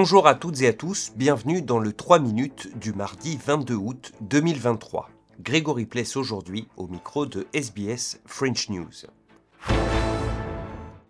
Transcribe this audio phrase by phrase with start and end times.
[0.00, 4.12] Bonjour à toutes et à tous, bienvenue dans le 3 minutes du mardi 22 août
[4.20, 5.10] 2023.
[5.40, 8.92] Grégory Pless aujourd'hui au micro de SBS French News.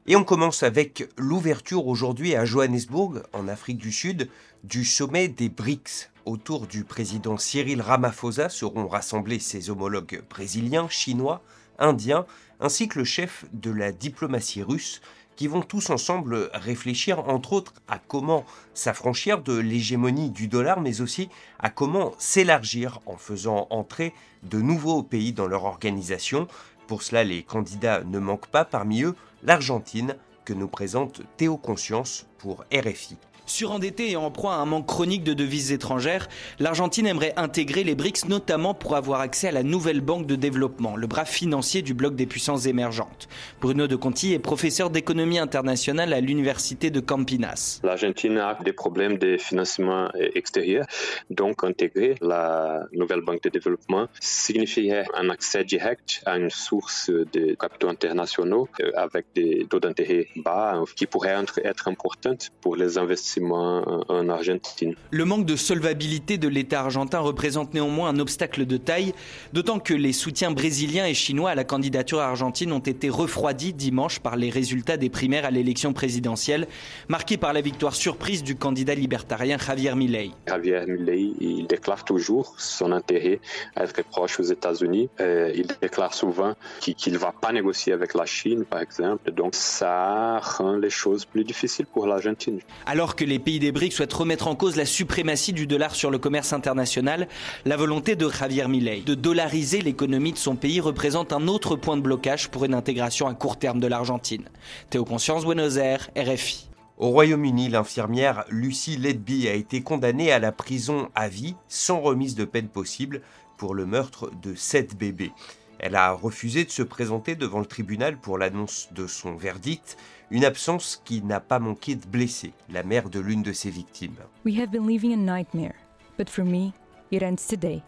[0.07, 4.31] Et on commence avec l'ouverture aujourd'hui à Johannesburg, en Afrique du Sud,
[4.65, 6.11] du sommet des BRICS.
[6.25, 11.43] Autour du président Cyril Ramaphosa seront rassemblés ses homologues brésiliens, chinois,
[11.79, 12.25] indiens,
[12.59, 15.03] ainsi que le chef de la diplomatie russe,
[15.39, 21.01] qui vont tous ensemble réfléchir entre autres à comment s'affranchir de l'hégémonie du dollar, mais
[21.01, 21.29] aussi
[21.61, 26.49] à comment s'élargir en faisant entrer de nouveaux pays dans leur organisation.
[26.89, 29.15] Pour cela, les candidats ne manquent pas, parmi eux
[29.45, 33.17] l'Argentine, que nous présente Théo Conscience pour RFI.
[33.49, 37.95] Surendettée et en proie à un manque chronique de devises étrangères, l'Argentine aimerait intégrer les
[37.95, 41.95] BRICS notamment pour avoir accès à la nouvelle banque de développement, le bras financier du
[41.95, 43.29] bloc des puissances émergentes.
[43.61, 47.81] Bruno de Conti est professeur d'économie internationale à l'université de Campinas.
[47.83, 50.87] L'Argentine a des problèmes de financement extérieur,
[51.31, 57.55] donc intégrer la nouvelle banque de développement signifierait un accès direct à une source de
[57.55, 62.99] capitaux internationaux euh, avec des taux d'intérêt bas qui pourraient être importantes pour les
[63.41, 64.95] en Argentine.
[65.11, 69.13] Le manque de solvabilité de l'État argentin représente néanmoins un obstacle de taille,
[69.53, 74.21] d'autant que les soutiens brésiliens et chinois à la candidature argentine ont été refroidis dimanche
[74.21, 76.67] par les résultats des primaires à l'élection présidentielle,
[77.09, 80.31] marqués par la victoire surprise du candidat libertarien Javier Milei.
[80.47, 83.41] Javier Milei, il déclare toujours son intérêt
[83.77, 85.09] à être proche aux États-Unis.
[85.21, 89.31] Euh, il déclare souvent qu'il ne va pas négocier avec la Chine, par exemple.
[89.33, 92.61] Donc ça rend les choses plus difficiles pour l'Argentine.
[92.87, 96.11] Alors que les pays des BRICS souhaitent remettre en cause la suprématie du dollar sur
[96.11, 97.29] le commerce international,
[97.67, 101.97] la volonté de Javier Milei de dollariser l'économie de son pays représente un autre point
[101.97, 104.49] de blocage pour une intégration à court terme de l'Argentine.
[104.91, 106.71] Théo Conscience, Buenos Aires, RFI.
[106.97, 112.35] Au Royaume-Uni, l'infirmière Lucy Ledby a été condamnée à la prison à vie sans remise
[112.35, 113.21] de peine possible
[113.57, 115.33] pour le meurtre de sept bébés.
[115.79, 119.97] Elle a refusé de se présenter devant le tribunal pour l'annonce de son verdict,
[120.31, 124.17] une absence qui n'a pas manqué de blesser la mère de l'une de ses victimes.
[124.45, 125.77] We have been living a nightmare,
[126.19, 126.73] but for me,
[127.13, 127.83] it ends today.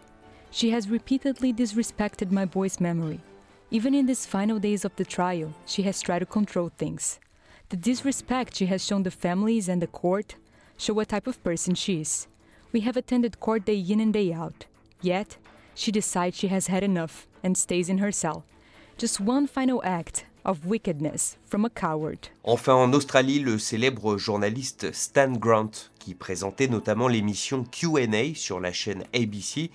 [0.53, 3.21] She has repeatedly disrespected my boy's memory.
[3.73, 7.19] Even in these final days of the trial, she has tried to control things.
[7.71, 10.37] The disrespect she has shown the families and the court
[10.77, 12.27] show what type of person she is.
[12.73, 14.67] We have attended court day in and day out.
[15.03, 15.37] Yet,
[15.75, 18.45] she decides she has had enough and stays in her cell.
[18.99, 22.29] Just one final act of wickedness from a coward.
[22.45, 28.73] Enfin, en Australie, le célèbre journaliste Stan Grant, qui présentait notamment l'émission QA sur la
[28.73, 29.71] chaîne ABC,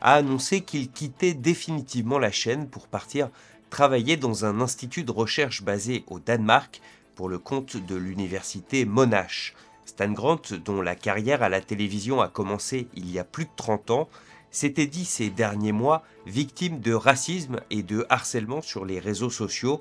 [0.00, 3.30] a annoncé qu'il quittait définitivement la chaîne pour partir
[3.70, 6.80] travailler dans un institut de recherche basé au Danemark
[7.14, 9.54] pour le compte de l'université Monash.
[9.84, 13.50] Stan Grant, dont la carrière à la télévision a commencé il y a plus de
[13.56, 14.08] 30 ans,
[14.50, 19.80] s'était dit ces derniers mois victime de racisme et de harcèlement sur les réseaux sociaux.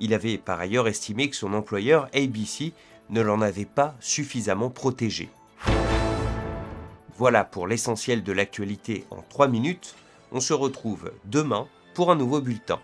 [0.00, 2.72] Il avait par ailleurs estimé que son employeur ABC
[3.10, 5.30] ne l'en avait pas suffisamment protégé.
[7.16, 9.96] Voilà pour l'essentiel de l'actualité en 3 minutes.
[10.30, 12.78] On se retrouve demain pour un nouveau bulletin.